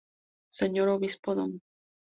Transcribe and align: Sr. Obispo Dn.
Sr. 0.49 0.89
Obispo 0.95 1.35
Dn. 1.35 1.59